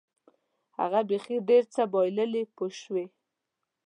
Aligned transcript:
هغه 0.79 0.99
بیخي 1.09 1.37
ډېر 1.49 1.63
څه 1.73 1.81
بایلي 1.91 2.43
پوه 2.55 2.69
شوې!. 2.81 3.05